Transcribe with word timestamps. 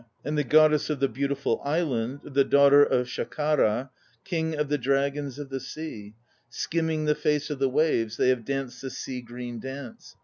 And 0.25 0.35
the 0.35 0.43
goddess 0.43 0.89
of 0.89 0.99
the 0.99 1.07
Beautiful 1.07 1.61
Island, 1.63 2.21
The 2.23 2.43
daughter 2.43 2.83
of 2.83 3.05
Shakara 3.05 3.91
King 4.23 4.55
of 4.55 4.67
the 4.67 4.79
Dragons 4.79 5.37
of 5.37 5.49
the 5.51 5.59
Sea 5.59 6.15
Skimming 6.49 7.05
the 7.05 7.13
face 7.13 7.51
of 7.51 7.59
the 7.59 7.69
waves 7.69 8.17
They 8.17 8.29
have 8.29 8.43
danced 8.43 8.81
the 8.81 8.89
Sea 8.89 9.21
Green 9.21 9.59
Dance. 9.59 10.15